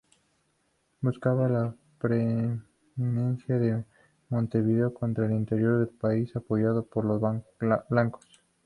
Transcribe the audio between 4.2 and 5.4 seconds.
Montevideo contra el